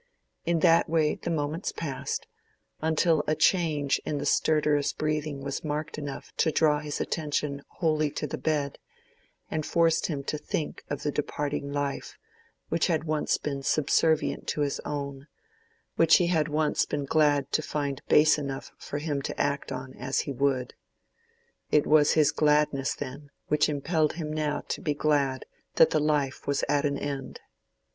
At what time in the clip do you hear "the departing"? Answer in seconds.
11.03-11.71